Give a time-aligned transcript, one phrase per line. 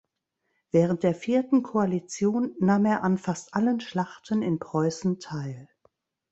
[0.71, 5.69] Während der Vierten Koalition nahm er an fast allen Schlachten in Preußen teil.